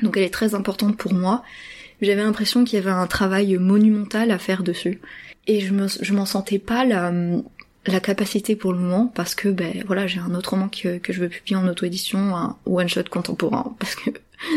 Donc 0.02 0.16
elle 0.16 0.24
est 0.24 0.32
très 0.32 0.54
importante 0.54 0.96
pour 0.96 1.14
moi. 1.14 1.42
J'avais 2.00 2.22
l'impression 2.22 2.64
qu'il 2.64 2.78
y 2.78 2.82
avait 2.82 2.90
un 2.90 3.06
travail 3.06 3.56
monumental 3.58 4.30
à 4.30 4.38
faire 4.38 4.62
dessus. 4.62 5.00
Et 5.46 5.60
je 5.60 5.72
je 6.00 6.12
m'en 6.12 6.26
sentais 6.26 6.58
pas 6.58 6.84
la, 6.84 7.12
la 7.86 8.00
capacité 8.00 8.56
pour 8.56 8.72
le 8.72 8.78
moment 8.78 9.10
parce 9.14 9.34
que 9.34 9.48
ben 9.48 9.82
voilà 9.86 10.06
j'ai 10.06 10.20
un 10.20 10.34
autre 10.34 10.50
roman 10.50 10.68
que, 10.68 10.98
que 10.98 11.12
je 11.12 11.20
veux 11.20 11.28
publier 11.28 11.56
en 11.56 11.66
auto-édition, 11.66 12.36
un 12.36 12.56
one 12.66 12.88
shot 12.88 13.04
contemporain. 13.10 13.74
Parce 13.78 13.94
que 13.94 14.10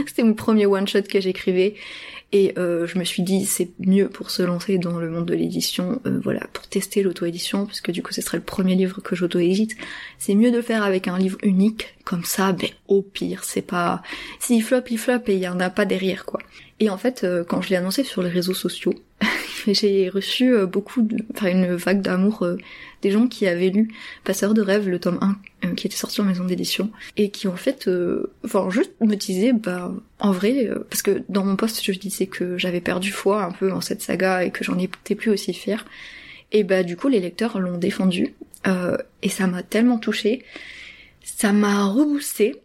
c'était 0.07 0.23
mon 0.23 0.33
premier 0.33 0.65
one 0.65 0.88
shot 0.88 1.03
que 1.03 1.19
j'écrivais 1.19 1.75
et 2.34 2.54
euh, 2.58 2.88
je 2.88 2.98
me 2.98 3.04
suis 3.04 3.22
dit 3.22 3.46
c'est 3.46 3.70
mieux 3.80 4.10
pour 4.10 4.32
se 4.32 4.42
lancer 4.42 4.80
dans 4.80 4.98
le 4.98 5.08
monde 5.08 5.28
de 5.28 5.36
l'édition, 5.36 6.02
euh, 6.08 6.20
voilà 6.22 6.42
pour 6.52 6.68
tester 6.68 7.04
l'auto-édition 7.04 7.68
parce 7.68 7.80
que 7.80 7.92
du 7.92 8.02
coup 8.02 8.12
ce 8.12 8.22
serait 8.22 8.40
le 8.40 8.44
premier 8.44 8.74
livre 8.74 9.02
que 9.02 9.16
j'auto-édite. 9.16 9.78
C'est 10.18 10.34
mieux 10.34 10.52
de 10.52 10.62
faire 10.62 10.82
avec 10.82 11.08
un 11.08 11.20
livre 11.20 11.38
unique 11.44 11.96
comme 12.06 12.25
ça, 12.25 12.52
ben 12.52 12.70
au 12.88 13.04
pire 13.04 13.44
c'est 13.44 13.62
pas 13.62 14.02
s'il 14.40 14.63
flop 14.63 14.82
il 14.90 14.98
flop 14.98 15.22
et 15.28 15.36
il 15.36 15.40
y 15.40 15.48
en 15.48 15.60
a 15.60 15.70
pas 15.70 15.86
derrière 15.86 16.25
quoi. 16.25 16.40
Et 16.80 16.90
en 16.90 16.98
fait 16.98 17.24
euh, 17.24 17.44
quand 17.44 17.62
je 17.62 17.70
l'ai 17.70 17.75
annoncé 17.75 18.04
sur 18.04 18.24
les 18.24 18.30
réseaux 18.30 18.56
sociaux 18.56 18.96
j'ai 19.68 20.10
reçu 20.10 20.53
euh, 20.53 20.65
beaucoup, 20.65 21.01
de, 21.01 21.18
enfin 21.34 21.48
une 21.48 21.75
vague 21.75 22.01
d'amour 22.01 22.44
euh, 22.44 22.58
des 23.01 23.12
gens 23.12 23.27
qui 23.27 23.48
avaient 23.48 23.70
lu 23.70 23.94
Passeur 24.24 24.53
de 24.53 24.62
rêve, 24.62 24.88
le 24.88 25.00
tome 25.00 25.20
1, 25.62 25.75
qui 25.75 25.88
était 25.88 25.96
sorti 25.96 26.22
en 26.22 26.25
maison 26.25 26.46
d'édition, 26.46 26.92
et 27.18 27.30
qui 27.30 27.48
en 27.48 27.56
fait, 27.56 27.89
enfin 28.46 28.70
juste 28.70 28.92
me 29.01 29.15
disaient, 29.15 29.53
bah 29.53 29.94
en 30.20 30.32
vrai, 30.32 30.70
parce 30.89 31.01
que 31.01 31.24
dans 31.27 31.44
mon 31.44 31.56
poste 31.56 31.84
je 31.84 31.92
disais 31.92 32.27
que 32.27 32.58
j'avais 32.58 32.80
perdu 32.80 33.12
foi 33.12 33.44
un 33.44 33.51
peu 33.51 33.72
en 33.74 33.82
cette 33.82 34.01
saga 34.01 34.46
et 34.46 34.51
que 34.51 34.63
j'en 34.63 34.77
étais 34.77 35.15
plus 35.15 35.32
aussi 35.32 35.53
fière, 35.53 35.86
et 36.53 36.63
bah 36.63 36.84
du 36.84 36.96
coup 36.96 37.10
les 37.10 37.20
lecteurs 37.20 37.60
l'ont 37.60 37.77
défendu, 37.77 38.36
et 39.22 39.30
ça 39.30 39.48
m'a 39.48 39.63
tellement 39.63 39.98
touchée, 39.98 40.44
ça 41.24 41.51
m'a 41.51 41.86
reboosté 41.86 42.62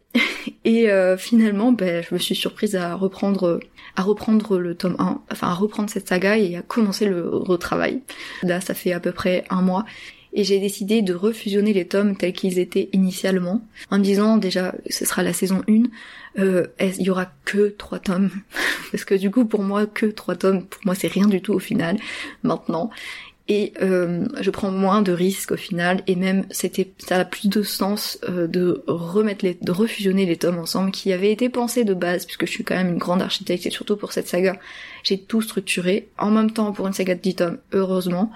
et 0.65 0.91
euh, 0.91 1.17
finalement, 1.17 1.73
ben, 1.73 2.05
je 2.09 2.15
me 2.15 2.19
suis 2.19 2.35
surprise 2.35 2.77
à 2.77 2.95
reprendre, 2.95 3.61
à 3.97 4.03
reprendre 4.03 4.59
le 4.59 4.75
tome 4.75 4.97
1, 4.99 5.23
enfin 5.31 5.49
à 5.49 5.55
reprendre 5.55 5.91
cette 5.91 6.09
saga 6.09 6.39
et 6.39 6.57
à 6.57 6.63
commencer 6.63 7.07
le 7.07 7.29
retravail. 7.29 8.01
Là, 8.43 8.61
ça 8.61 8.75
fait 8.75 8.93
à 8.93 9.01
peu 9.01 9.13
près 9.13 9.45
un 9.51 9.63
mois. 9.63 9.85
Et 10.35 10.45
j'ai 10.45 10.61
décidé 10.61 11.01
de 11.01 11.15
refusionner 11.15 11.73
les 11.73 11.87
tomes 11.87 12.15
tels 12.15 12.35
qu'ils 12.35 12.59
étaient 12.59 12.91
initialement, 12.93 13.63
en 13.91 13.99
me 13.99 14.03
disant 14.05 14.37
déjà 14.37 14.75
ce 14.91 15.07
sera 15.07 15.23
la 15.23 15.33
saison 15.33 15.63
1, 15.69 15.85
euh, 16.39 16.67
il 16.81 17.03
y 17.03 17.09
aura 17.09 17.27
que 17.47 17.69
trois 17.69 17.99
tomes, 17.99 18.31
parce 18.91 19.07
que 19.07 19.15
du 19.15 19.31
coup 19.31 19.47
pour 19.47 19.63
moi 19.63 19.87
que 19.87 20.05
trois 20.05 20.37
tomes, 20.37 20.67
pour 20.67 20.83
moi 20.85 20.95
c'est 20.95 21.09
rien 21.09 21.27
du 21.27 21.41
tout 21.41 21.55
au 21.55 21.59
final, 21.59 21.97
maintenant 22.43 22.91
et 23.49 23.73
euh, 23.81 24.27
je 24.41 24.51
prends 24.51 24.71
moins 24.71 25.01
de 25.01 25.13
risques 25.13 25.53
au 25.53 25.57
final. 25.57 26.03
Et 26.07 26.17
même 26.17 26.45
c'était 26.51 26.91
ça 26.99 27.17
a 27.17 27.25
plus 27.25 27.49
de 27.49 27.63
sens 27.63 28.19
euh, 28.29 28.47
de 28.47 28.85
remettre 28.87 29.45
les 29.45 29.55
de 29.61 29.73
refusionner 29.73 30.27
les 30.27 30.37
tomes 30.37 30.59
ensemble 30.59 30.91
qui 30.91 31.13
avaient 31.13 31.33
été 31.33 31.49
pensés 31.49 31.85
de 31.85 31.95
base 31.95 32.27
puisque 32.27 32.47
je 32.47 32.51
suis 32.51 32.65
quand 32.65 32.77
même 32.77 32.91
une 32.91 32.99
grande 32.99 33.23
architecte 33.23 33.65
et 33.67 33.71
surtout 33.71 33.97
pour 33.97 34.13
cette 34.13 34.29
saga 34.29 34.59
j'ai 35.03 35.19
tout 35.19 35.41
structuré 35.41 36.09
en 36.19 36.31
même 36.31 36.51
temps 36.51 36.73
pour 36.73 36.87
une 36.87 36.93
saga 36.93 37.15
de 37.15 37.21
10 37.21 37.35
tomes 37.37 37.59
heureusement. 37.73 38.31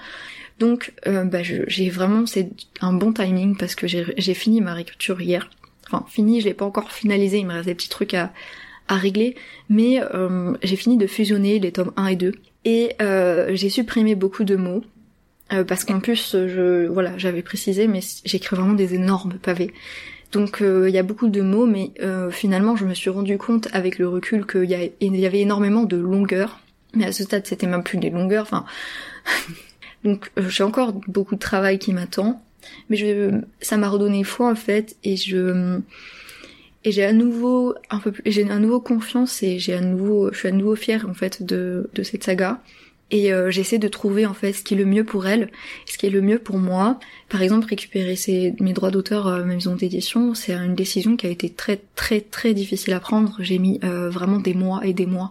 Donc 0.59 0.92
euh, 1.07 1.25
bah, 1.25 1.42
j'ai 1.42 1.90
vraiment 1.90 2.25
c'est 2.25 2.50
un 2.81 2.95
bon 2.95 3.12
timing 3.12 3.57
parce 3.57 3.75
que 3.75 3.87
j'ai 3.87 4.35
fini 4.35 4.62
ma 4.62 4.73
réécriture 4.73 5.21
hier. 5.21 5.50
Enfin 5.87 6.07
fini 6.09 6.40
je 6.40 6.47
l'ai 6.47 6.54
pas 6.54 6.64
encore 6.64 6.90
finalisé 6.90 7.38
il 7.38 7.47
me 7.47 7.52
reste 7.52 7.66
des 7.66 7.75
petits 7.75 7.90
trucs 7.90 8.14
à 8.14 8.33
à 8.88 8.97
régler. 8.97 9.37
Mais 9.69 10.00
j'ai 10.62 10.76
fini 10.76 10.97
de 10.97 11.07
fusionner 11.07 11.59
les 11.59 11.71
tomes 11.71 11.92
1 11.97 12.07
et 12.07 12.16
2 12.16 12.33
et 12.64 12.97
j'ai 13.54 13.69
supprimé 13.69 14.14
beaucoup 14.14 14.45
de 14.45 14.57
mots 14.57 14.83
euh, 15.52 15.64
parce 15.64 15.85
qu'en 15.85 16.00
plus, 16.00 16.32
je, 16.32 16.87
voilà, 16.87 17.16
j'avais 17.18 17.42
précisé, 17.42 17.87
mais 17.87 18.00
j'écris 18.25 18.56
vraiment 18.56 18.75
des 18.75 18.94
énormes 18.94 19.35
pavés. 19.35 19.73
Donc 20.32 20.62
euh, 20.62 20.88
il 20.88 20.94
y 20.94 20.99
a 20.99 21.02
beaucoup 21.02 21.28
de 21.28 21.42
mots, 21.42 21.66
mais 21.66 21.90
euh, 22.00 22.30
finalement, 22.30 22.75
je 22.75 22.87
me 22.87 22.94
suis 22.94 23.11
rendu 23.11 23.37
compte 23.37 23.68
avec 23.73 23.99
le 23.99 24.09
recul 24.09 24.47
qu'il 24.47 24.64
y, 24.64 24.92
y, 25.00 25.26
avait 25.26 25.40
énormément 25.40 25.82
de 25.85 25.97
longueurs. 25.97 26.61
Mais 26.94 27.04
à 27.04 27.12
ce 27.12 27.23
stade, 27.23 27.47
c'était 27.47 27.66
même 27.66 27.82
plus 27.82 27.99
des 27.99 28.11
longueurs. 28.11 28.42
Enfin, 28.42 28.64
donc 30.04 30.30
j'ai 30.37 30.64
encore 30.64 30.92
beaucoup 31.06 31.35
de 31.35 31.40
travail 31.40 31.78
qui 31.78 31.92
m'attend, 31.92 32.42
mais 32.88 32.97
je, 32.97 33.40
ça 33.61 33.76
m'a 33.76 33.88
redonné 33.88 34.25
foi 34.25 34.50
en 34.50 34.54
fait, 34.54 34.97
et 35.04 35.16
je 35.16 35.80
et 36.85 36.90
j'ai 36.90 37.04
à 37.04 37.12
nouveau 37.12 37.75
un 37.90 37.99
peu 37.99 38.12
j'ai 38.26 38.50
à 38.50 38.59
nouveau 38.59 38.80
confiance 38.80 39.42
et 39.42 39.59
j'ai 39.59 39.75
à 39.75 39.80
nouveau, 39.80 40.32
je 40.32 40.38
suis 40.38 40.49
à 40.49 40.52
nouveau 40.52 40.75
fière 40.76 41.09
en 41.09 41.14
fait 41.14 41.42
de 41.42 41.90
de 41.94 42.02
cette 42.02 42.25
saga 42.25 42.61
et 43.12 43.33
euh, 43.33 43.50
j'essaie 43.50 43.78
de 43.78 43.88
trouver 43.88 44.25
en 44.26 44.33
fait 44.33 44.54
ce 44.54 44.62
qui 44.62 44.73
est 44.75 44.76
le 44.76 44.87
mieux 44.87 45.04
pour 45.04 45.26
elle, 45.26 45.50
ce 45.87 45.99
qui 45.99 46.07
est 46.07 46.11
le 46.11 46.23
mieux 46.23 46.38
pour 46.38 46.57
moi. 46.57 46.99
Par 47.28 47.42
exemple, 47.42 47.69
récupérer 47.69 48.16
mes 48.59 48.73
droits 48.73 48.90
d'auteur 48.90 49.28
à 49.28 49.38
ma 49.40 49.54
maison 49.54 49.76
d'édition, 49.76 50.35
c'est 50.35 50.54
une 50.54 50.75
décision 50.75 51.16
qui 51.16 51.26
a 51.26 51.31
été 51.31 51.50
très 51.50 51.81
très 51.95 52.23
très 52.23 52.54
difficile 52.54 52.95
à 52.95 53.00
prendre. 53.00 53.37
J'ai 53.38 53.59
mis 53.59 53.78
euh, 53.85 54.09
vraiment 54.09 54.38
des 54.38 54.54
mois 54.54 54.81
et 54.85 54.95
des 54.95 55.07
mois 55.07 55.31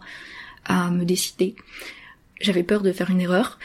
à 0.65 0.91
me 0.91 1.03
décider. 1.03 1.55
J'avais 2.39 2.63
peur 2.63 2.83
de 2.83 2.91
faire 2.91 3.09
une 3.09 3.19
erreur 3.19 3.57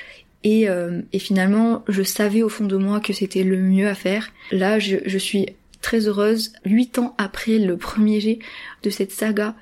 et, 0.44 0.68
euh, 0.68 1.02
et, 1.12 1.18
finalement, 1.18 1.84
je 1.88 2.02
savais 2.02 2.42
au 2.42 2.48
fond 2.48 2.66
de 2.66 2.76
moi 2.76 3.00
que 3.00 3.12
c'était 3.12 3.42
le 3.42 3.58
mieux 3.58 3.88
à 3.88 3.94
faire. 3.94 4.32
Là, 4.50 4.78
je, 4.78 4.96
je 5.04 5.18
suis 5.18 5.46
très 5.82 6.08
heureuse, 6.08 6.52
huit 6.64 6.98
ans 6.98 7.14
après 7.18 7.58
le 7.58 7.76
premier 7.76 8.20
jet 8.20 8.38
de 8.82 8.90
cette 8.90 9.12
saga, 9.12 9.54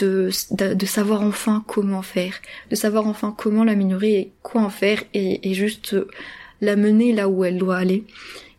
de, 0.00 0.30
de, 0.74 0.86
savoir 0.86 1.22
enfin 1.22 1.64
comment 1.66 2.02
faire, 2.02 2.34
de 2.70 2.76
savoir 2.76 3.06
enfin 3.06 3.34
comment 3.36 3.64
l'améliorer 3.64 4.14
et 4.18 4.32
quoi 4.42 4.62
en 4.62 4.70
faire 4.70 5.02
et, 5.14 5.48
et 5.48 5.54
juste 5.54 5.96
la 6.60 6.76
mener 6.76 7.12
là 7.12 7.28
où 7.28 7.44
elle 7.44 7.58
doit 7.58 7.76
aller 7.76 8.04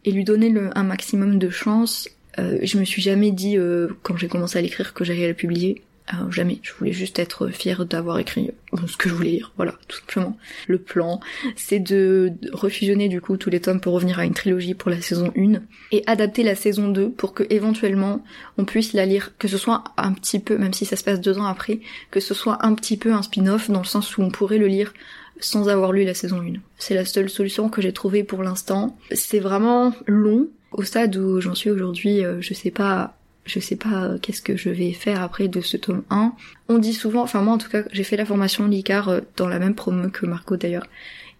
et 0.06 0.12
lui 0.12 0.24
donner 0.24 0.50
le, 0.50 0.70
un 0.78 0.84
maximum 0.84 1.40
de 1.40 1.50
chance. 1.50 2.10
Euh, 2.38 2.60
je 2.62 2.78
me 2.78 2.86
suis 2.86 3.02
jamais 3.02 3.32
dit 3.32 3.58
euh, 3.58 3.90
quand 4.04 4.18
j'ai 4.18 4.28
commencé 4.28 4.58
à 4.58 4.62
l'écrire 4.62 4.94
que 4.94 5.04
j'allais 5.04 5.28
la 5.28 5.34
publier. 5.34 5.82
Euh, 6.14 6.32
jamais. 6.32 6.60
Je 6.64 6.74
voulais 6.74 6.92
juste 6.92 7.20
être 7.20 7.50
fière 7.50 7.86
d'avoir 7.86 8.20
écrit 8.20 8.52
ce 8.88 8.98
que 8.98 9.10
je 9.10 9.14
voulais 9.14 9.32
lire. 9.32 9.52
Voilà, 9.58 9.74
tout 9.88 9.98
simplement. 9.98 10.38
Le 10.68 10.80
plan, 10.80 11.20
c'est 11.56 11.80
de 11.80 12.34
refusionner 12.52 13.10
du 13.10 13.22
coup 13.22 13.38
tous 13.38 13.50
les 13.50 13.60
tomes 13.60 13.80
pour 13.80 13.94
revenir 13.94 14.20
à 14.20 14.26
une 14.26 14.34
trilogie 14.34 14.74
pour 14.74 14.90
la 14.90 15.02
saison 15.02 15.32
1 15.38 15.62
et 15.92 16.04
adapter 16.08 16.44
la 16.44 16.56
saison 16.56 16.88
2 16.88 17.12
pour 17.12 17.34
que 17.34 17.44
éventuellement 17.50 18.24
on 18.58 18.66
puisse 18.66 18.94
la 18.94 19.06
lire, 19.06 19.38
que 19.38 19.48
ce 19.48 19.58
soit 19.58 19.84
un 19.98 20.14
petit 20.14 20.40
peu, 20.40 20.58
même 20.58 20.74
si 20.74 20.86
ça 20.86 20.96
se 20.96 21.04
passe 21.04 21.22
deux 21.22 21.38
ans 21.38 21.46
après, 21.46 21.80
que 22.12 22.20
ce 22.20 22.34
soit 22.34 22.66
un 22.66 22.74
petit 22.74 22.98
peu 22.98 23.14
un 23.14 23.22
spin-off 23.22 23.70
dans 23.70 23.80
le 23.80 23.86
sens 23.86 24.18
où 24.18 24.22
on 24.22 24.32
pourrait 24.32 24.58
le 24.58 24.68
lire 24.68 24.94
sans 25.40 25.70
avoir 25.70 25.92
lu 25.92 26.04
la 26.04 26.14
saison 26.14 26.42
1. 26.42 26.54
C'est 26.78 26.96
la 26.96 27.06
seule 27.06 27.30
solution 27.30 27.70
que 27.70 27.82
j'ai 27.82 27.94
trouvée 27.94 28.24
pour 28.24 28.44
l'instant. 28.44 28.98
C'est 29.12 29.40
vraiment 29.40 29.94
long. 30.06 30.48
Au 30.72 30.84
stade 30.84 31.16
où 31.16 31.42
j'en 31.42 31.56
suis 31.56 31.72
aujourd'hui, 31.72 32.24
euh, 32.24 32.42
je 32.42 32.54
sais 32.54 32.72
pas 32.72 33.19
je 33.50 33.60
sais 33.60 33.76
pas 33.76 34.04
euh, 34.04 34.18
qu'est-ce 34.20 34.42
que 34.42 34.56
je 34.56 34.70
vais 34.70 34.94
faire 34.94 35.22
après 35.22 35.48
de 35.48 35.60
ce 35.62 35.76
tome 35.76 36.04
1. 36.10 36.34
On 36.70 36.78
dit 36.78 36.94
souvent, 36.94 37.24
enfin 37.24 37.42
moi 37.42 37.56
en 37.56 37.58
tout 37.58 37.70
cas, 37.70 37.84
j'ai 37.92 38.04
fait 38.04 38.16
la 38.16 38.26
formation 38.26 38.68
Licar 38.68 39.10
euh, 39.10 39.22
dans 39.36 39.48
la 39.48 39.60
même 39.60 39.76
promo 39.76 40.10
que 40.10 40.26
Marco 40.26 40.56
d'ailleurs. 40.56 40.86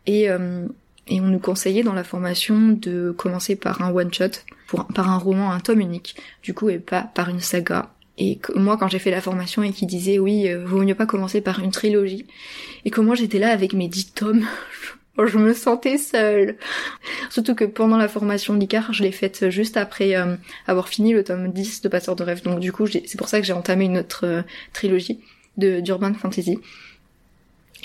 Et, 0.08 0.30
euh, 0.30 0.68
et 1.08 1.22
on 1.22 1.28
nous 1.28 1.40
conseillait 1.40 1.84
dans 1.84 1.94
la 1.94 2.04
formation 2.04 2.70
de 2.70 3.12
commencer 3.12 3.56
par 3.56 3.82
un 3.82 3.92
one-shot, 3.92 4.32
par 4.96 5.10
un 5.10 5.18
roman, 5.18 5.52
un 5.52 5.60
tome 5.60 5.82
unique, 5.82 6.16
du 6.42 6.54
coup, 6.54 6.70
et 6.70 6.80
pas 6.80 7.04
par 7.04 7.30
une 7.30 7.40
saga. 7.40 7.94
Et 8.18 8.38
que, 8.38 8.58
moi, 8.58 8.78
quand 8.78 8.88
j'ai 8.88 9.00
fait 9.00 9.12
la 9.12 9.22
formation 9.22 9.64
et 9.64 9.72
qui 9.72 9.86
disait 9.86 10.20
oui, 10.20 10.52
vaut 10.66 10.84
mieux 10.84 10.96
pas 10.96 11.06
commencer 11.06 11.42
par 11.42 11.60
une 11.60 11.72
trilogie, 11.72 12.26
et 12.86 12.90
que 12.90 13.02
moi 13.02 13.16
j'étais 13.16 13.40
là 13.40 13.52
avec 13.52 13.74
mes 13.74 13.88
dix 13.88 14.12
tomes, 14.14 14.46
je 15.26 15.38
me 15.38 15.54
sentais 15.54 15.98
seule. 15.98 16.58
Surtout 17.30 17.56
que 17.56 17.66
pendant 17.66 17.98
la 17.98 18.08
formation 18.08 18.56
l'ICAR, 18.56 18.94
je 18.94 19.04
l'ai 19.04 19.12
faite 19.12 19.50
juste 19.50 19.78
après 19.78 20.16
euh, 20.16 20.36
avoir 20.68 20.90
fini 20.90 21.14
le 21.14 21.24
tome 21.24 21.52
10 21.52 21.82
de 21.82 21.90
Passeur 21.90 22.16
de 22.16 22.24
rêve. 22.24 22.44
Donc 22.44 22.60
du 22.60 22.72
coup, 22.72 22.88
c'est 22.88 23.18
pour 23.18 23.28
ça 23.28 23.40
que 23.40 23.46
j'ai 23.46 23.54
entamé 23.54 23.86
une 23.86 23.98
autre 24.00 24.26
euh, 24.26 24.42
trilogie 24.74 25.20
de 25.58 25.80
d'urban 25.80 26.14
fantasy. 26.14 26.60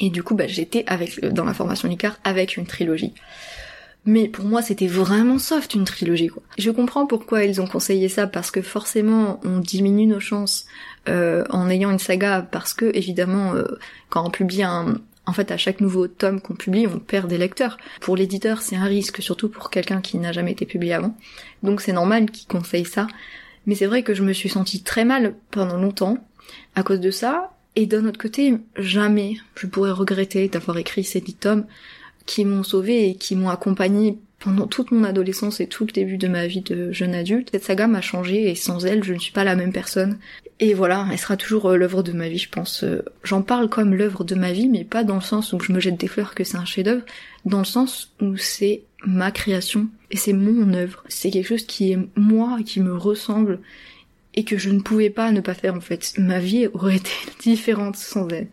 Et 0.00 0.10
du 0.10 0.22
coup, 0.22 0.34
bah, 0.34 0.46
j'étais 0.46 0.84
avec 0.86 1.24
dans 1.24 1.44
la 1.44 1.54
formation 1.54 1.88
l'ICAR 1.88 2.18
avec 2.24 2.56
une 2.56 2.66
trilogie. 2.66 3.14
Mais 4.06 4.28
pour 4.28 4.44
moi, 4.44 4.60
c'était 4.60 4.86
vraiment 4.86 5.38
soft 5.38 5.74
une 5.74 5.84
trilogie 5.84 6.26
quoi. 6.26 6.42
Je 6.58 6.70
comprends 6.70 7.06
pourquoi 7.06 7.44
ils 7.44 7.62
ont 7.62 7.66
conseillé 7.66 8.10
ça 8.10 8.26
parce 8.26 8.50
que 8.50 8.60
forcément, 8.60 9.40
on 9.44 9.60
diminue 9.60 10.06
nos 10.06 10.20
chances 10.20 10.66
euh, 11.08 11.44
en 11.48 11.70
ayant 11.70 11.90
une 11.90 11.98
saga 11.98 12.42
parce 12.42 12.74
que 12.74 12.90
évidemment, 12.94 13.54
quand 14.10 14.26
on 14.26 14.30
publie 14.30 14.62
un, 14.62 15.00
en 15.26 15.32
fait, 15.32 15.50
à 15.50 15.56
chaque 15.56 15.80
nouveau 15.80 16.06
tome 16.06 16.40
qu'on 16.40 16.54
publie, 16.54 16.86
on 16.86 16.98
perd 16.98 17.28
des 17.28 17.38
lecteurs. 17.38 17.78
Pour 18.00 18.16
l'éditeur, 18.16 18.60
c'est 18.60 18.76
un 18.76 18.84
risque, 18.84 19.22
surtout 19.22 19.48
pour 19.48 19.70
quelqu'un 19.70 20.00
qui 20.00 20.18
n'a 20.18 20.32
jamais 20.32 20.52
été 20.52 20.66
publié 20.66 20.92
avant. 20.94 21.16
Donc 21.62 21.80
c'est 21.80 21.92
normal 21.92 22.30
qu'il 22.30 22.46
conseille 22.46 22.84
ça. 22.84 23.06
Mais 23.66 23.74
c'est 23.74 23.86
vrai 23.86 24.02
que 24.02 24.14
je 24.14 24.22
me 24.22 24.32
suis 24.32 24.50
sentie 24.50 24.82
très 24.82 25.04
mal 25.04 25.34
pendant 25.50 25.78
longtemps 25.78 26.18
à 26.74 26.82
cause 26.82 27.00
de 27.00 27.10
ça. 27.10 27.52
Et 27.76 27.86
d'un 27.86 28.04
autre 28.06 28.20
côté, 28.20 28.58
jamais 28.76 29.36
je 29.56 29.66
pourrais 29.66 29.90
regretter 29.90 30.48
d'avoir 30.48 30.76
écrit 30.76 31.04
ces 31.04 31.20
dix 31.20 31.34
tomes 31.34 31.66
qui 32.26 32.44
m'ont 32.44 32.62
sauvé 32.62 33.08
et 33.08 33.14
qui 33.16 33.34
m'ont 33.34 33.50
accompagné 33.50 34.18
pendant 34.44 34.66
toute 34.66 34.90
mon 34.90 35.04
adolescence 35.04 35.60
et 35.60 35.66
tout 35.66 35.86
le 35.86 35.92
début 35.92 36.18
de 36.18 36.28
ma 36.28 36.46
vie 36.46 36.60
de 36.60 36.92
jeune 36.92 37.14
adulte. 37.14 37.48
Cette 37.52 37.64
saga 37.64 37.86
m'a 37.86 38.02
changé 38.02 38.50
et 38.50 38.54
sans 38.54 38.84
elle, 38.84 39.02
je 39.02 39.14
ne 39.14 39.18
suis 39.18 39.32
pas 39.32 39.42
la 39.42 39.56
même 39.56 39.72
personne. 39.72 40.18
Et 40.60 40.74
voilà, 40.74 41.08
elle 41.10 41.18
sera 41.18 41.38
toujours 41.38 41.70
euh, 41.70 41.76
l'œuvre 41.76 42.02
de 42.02 42.12
ma 42.12 42.28
vie, 42.28 42.38
je 42.38 42.50
pense. 42.50 42.84
Euh, 42.84 43.02
j'en 43.22 43.40
parle 43.40 43.70
comme 43.70 43.94
l'œuvre 43.94 44.22
de 44.22 44.34
ma 44.34 44.52
vie, 44.52 44.68
mais 44.68 44.84
pas 44.84 45.02
dans 45.02 45.14
le 45.14 45.22
sens 45.22 45.54
où 45.54 45.60
je 45.60 45.72
me 45.72 45.80
jette 45.80 45.98
des 45.98 46.08
fleurs 46.08 46.34
que 46.34 46.44
c'est 46.44 46.58
un 46.58 46.66
chef-d'œuvre, 46.66 47.04
dans 47.46 47.60
le 47.60 47.64
sens 47.64 48.12
où 48.20 48.36
c'est 48.36 48.82
ma 49.06 49.30
création 49.30 49.88
et 50.10 50.16
c'est 50.18 50.34
mon 50.34 50.74
œuvre. 50.74 51.02
C'est 51.08 51.30
quelque 51.30 51.48
chose 51.48 51.66
qui 51.66 51.92
est 51.92 51.98
moi, 52.14 52.58
qui 52.64 52.80
me 52.80 52.94
ressemble 52.94 53.60
et 54.34 54.44
que 54.44 54.58
je 54.58 54.68
ne 54.68 54.80
pouvais 54.80 55.10
pas 55.10 55.32
ne 55.32 55.40
pas 55.40 55.54
faire 55.54 55.74
en 55.74 55.80
fait. 55.80 56.12
Ma 56.18 56.38
vie 56.38 56.68
aurait 56.74 56.96
été 56.96 57.10
différente 57.40 57.96
sans 57.96 58.28
elle. 58.28 58.48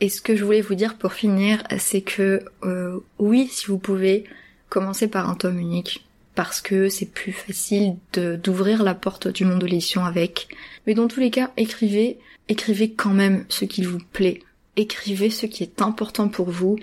Et 0.00 0.08
ce 0.08 0.22
que 0.22 0.34
je 0.34 0.44
voulais 0.44 0.62
vous 0.62 0.74
dire 0.74 0.96
pour 0.96 1.12
finir, 1.12 1.62
c'est 1.78 2.02
que 2.02 2.42
euh, 2.64 2.98
oui, 3.18 3.48
si 3.50 3.66
vous 3.66 3.78
pouvez, 3.78 4.24
commencer 4.68 5.08
par 5.08 5.28
un 5.28 5.34
tome 5.34 5.58
unique 5.58 6.06
parce 6.34 6.60
que 6.60 6.88
c'est 6.88 7.06
plus 7.06 7.32
facile 7.32 7.96
d'ouvrir 8.12 8.82
la 8.82 8.94
porte 8.94 9.26
du 9.26 9.44
monde 9.44 9.60
de 9.60 9.66
l'édition 9.66 10.04
avec. 10.04 10.48
Mais 10.86 10.94
dans 10.94 11.08
tous 11.08 11.18
les 11.18 11.30
cas, 11.30 11.50
écrivez, 11.56 12.18
écrivez 12.48 12.92
quand 12.92 13.14
même 13.14 13.44
ce 13.48 13.64
qui 13.64 13.82
vous 13.82 13.98
plaît. 14.12 14.40
Écrivez 14.76 15.30
ce 15.30 15.46
qui 15.46 15.62
est 15.62 15.80
important 15.80 16.28
pour 16.28 16.50
vous. 16.50 16.78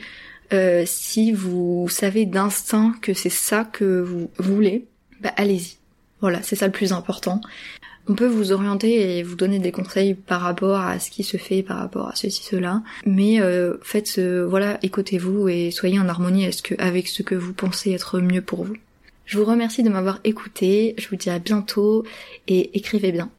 Euh, 0.53 0.83
si 0.85 1.31
vous 1.31 1.87
savez 1.87 2.25
d'instinct 2.25 2.95
que 3.01 3.13
c'est 3.13 3.29
ça 3.29 3.63
que 3.63 4.01
vous 4.01 4.29
voulez, 4.39 4.85
bah 5.21 5.31
allez-y. 5.37 5.77
Voilà, 6.19 6.41
c'est 6.41 6.55
ça 6.55 6.65
le 6.65 6.71
plus 6.71 6.91
important. 6.91 7.39
On 8.07 8.15
peut 8.15 8.27
vous 8.27 8.51
orienter 8.51 9.17
et 9.17 9.23
vous 9.23 9.35
donner 9.35 9.59
des 9.59 9.71
conseils 9.71 10.13
par 10.13 10.41
rapport 10.41 10.79
à 10.79 10.99
ce 10.99 11.09
qui 11.09 11.23
se 11.23 11.37
fait, 11.37 11.63
par 11.63 11.77
rapport 11.77 12.09
à 12.09 12.15
ceci, 12.15 12.43
cela. 12.43 12.81
Mais 13.05 13.39
euh, 13.41 13.75
faites, 13.81 14.19
voilà, 14.19 14.77
écoutez-vous 14.81 15.47
et 15.47 15.71
soyez 15.71 15.99
en 15.99 16.09
harmonie 16.09 16.49
avec 16.79 17.07
ce 17.07 17.23
que 17.23 17.35
vous 17.35 17.53
pensez 17.53 17.91
être 17.91 18.19
mieux 18.19 18.41
pour 18.41 18.65
vous. 18.65 18.75
Je 19.25 19.37
vous 19.37 19.45
remercie 19.45 19.83
de 19.83 19.89
m'avoir 19.89 20.19
écouté, 20.23 20.95
je 20.97 21.07
vous 21.07 21.15
dis 21.15 21.29
à 21.29 21.39
bientôt 21.39 22.03
et 22.47 22.77
écrivez 22.77 23.11
bien. 23.11 23.31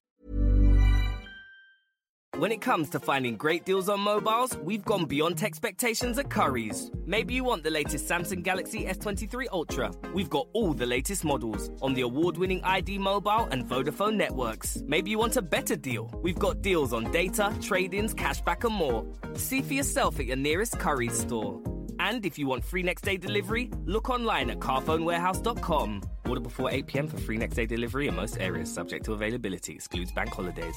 When 2.44 2.52
it 2.52 2.60
comes 2.60 2.90
to 2.90 3.00
finding 3.00 3.36
great 3.36 3.64
deals 3.64 3.88
on 3.88 4.00
mobiles, 4.00 4.54
we've 4.58 4.84
gone 4.84 5.06
beyond 5.06 5.42
expectations 5.42 6.18
at 6.18 6.28
Curry's. 6.28 6.90
Maybe 7.06 7.32
you 7.32 7.42
want 7.42 7.64
the 7.64 7.70
latest 7.70 8.06
Samsung 8.06 8.42
Galaxy 8.42 8.84
S23 8.84 9.46
Ultra. 9.50 9.90
We've 10.12 10.28
got 10.28 10.48
all 10.52 10.74
the 10.74 10.84
latest 10.84 11.24
models 11.24 11.70
on 11.80 11.94
the 11.94 12.02
award-winning 12.02 12.62
ID 12.62 12.98
Mobile 12.98 13.48
and 13.50 13.64
Vodafone 13.64 14.16
networks. 14.16 14.82
Maybe 14.86 15.10
you 15.10 15.16
want 15.16 15.38
a 15.38 15.40
better 15.40 15.74
deal. 15.74 16.10
We've 16.22 16.38
got 16.38 16.60
deals 16.60 16.92
on 16.92 17.10
data, 17.12 17.50
trade-ins, 17.62 18.12
cashback 18.12 18.64
and 18.64 18.74
more. 18.74 19.06
See 19.36 19.62
for 19.62 19.72
yourself 19.72 20.20
at 20.20 20.26
your 20.26 20.36
nearest 20.36 20.78
Curry's 20.78 21.18
store. 21.18 21.62
And 21.98 22.26
if 22.26 22.38
you 22.38 22.46
want 22.46 22.62
free 22.62 22.82
next 22.82 23.04
day 23.04 23.16
delivery, 23.16 23.70
look 23.86 24.10
online 24.10 24.50
at 24.50 24.58
carphonewarehouse.com. 24.58 26.02
Order 26.26 26.40
before 26.42 26.70
8 26.70 26.86
pm 26.88 27.08
for 27.08 27.16
free 27.16 27.38
next 27.38 27.54
day 27.54 27.64
delivery 27.64 28.06
in 28.06 28.14
most 28.14 28.38
areas, 28.38 28.70
subject 28.70 29.06
to 29.06 29.14
availability, 29.14 29.72
excludes 29.72 30.12
bank 30.12 30.28
holidays. 30.28 30.76